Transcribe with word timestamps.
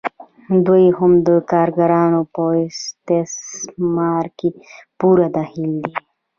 دوی 0.65 0.85
هم 0.97 1.13
د 1.27 1.29
کارګرانو 1.51 2.21
په 2.33 2.43
استثمار 2.67 4.25
کې 4.37 4.49
پوره 4.99 5.27
دخیل 5.37 5.73
دي 5.83 5.93